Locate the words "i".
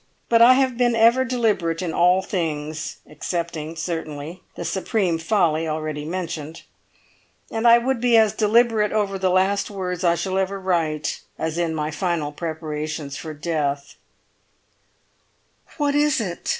0.41-0.53, 7.67-7.77, 10.03-10.15